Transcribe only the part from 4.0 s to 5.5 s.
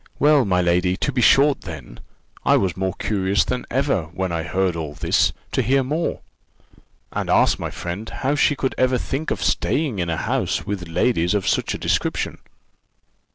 when I heard all this,